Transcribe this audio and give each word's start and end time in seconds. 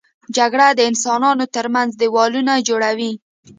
جګړه 0.35 0.67
د 0.73 0.79
انسانانو 0.89 1.45
تر 1.55 1.65
منځ 1.75 1.91
دیوالونه 2.01 2.53
جوړوي 2.67 3.13